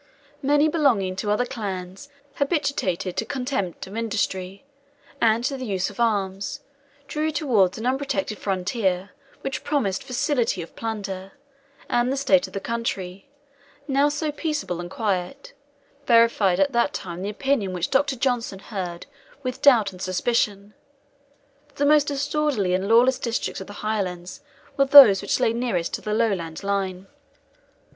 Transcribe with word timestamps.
Many 0.41 0.67
belonging 0.67 1.15
to 1.17 1.29
other 1.29 1.45
clans, 1.45 2.09
habituated 2.37 3.15
to 3.17 3.23
contempt 3.23 3.85
of 3.85 3.95
industry, 3.95 4.65
and 5.21 5.43
to 5.43 5.57
the 5.57 5.63
use 5.67 5.91
of 5.91 5.99
arms, 5.99 6.61
drew 7.07 7.29
towards 7.31 7.77
an 7.77 7.85
unprotected 7.85 8.39
frontier 8.39 9.11
which 9.41 9.63
promised 9.63 10.01
facility 10.03 10.63
of 10.63 10.75
plunder; 10.75 11.33
and 11.87 12.11
the 12.11 12.17
state 12.17 12.47
of 12.47 12.53
the 12.53 12.59
country, 12.59 13.29
now 13.87 14.09
so 14.09 14.31
peaceable 14.31 14.79
and 14.79 14.89
quiet, 14.89 15.53
verified 16.07 16.59
at 16.59 16.71
that 16.71 16.93
time 16.95 17.21
the 17.21 17.29
opinion 17.29 17.71
which 17.71 17.91
Dr. 17.91 18.15
Johnson 18.15 18.57
heard 18.57 19.05
with 19.43 19.61
doubt 19.61 19.91
and 19.91 20.01
suspicion, 20.01 20.73
that 21.67 21.75
the 21.77 21.85
most 21.85 22.07
disorderly 22.07 22.73
and 22.73 22.87
lawless 22.89 23.19
districts 23.19 23.61
of 23.61 23.67
the 23.67 23.71
Highlands 23.85 24.41
were 24.77 24.85
those 24.85 25.21
which 25.21 25.39
lay 25.39 25.53
nearest 25.53 25.93
to 25.93 26.01
the 26.01 26.15
Lowland 26.15 26.63
line. 26.63 27.05